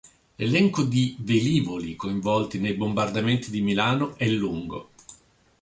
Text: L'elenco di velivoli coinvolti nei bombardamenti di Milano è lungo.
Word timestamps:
L'elenco 0.39 0.81
di 0.81 1.15
velivoli 1.19 1.95
coinvolti 1.95 2.57
nei 2.57 2.73
bombardamenti 2.73 3.51
di 3.51 3.61
Milano 3.61 4.15
è 4.17 4.25
lungo. 4.29 4.89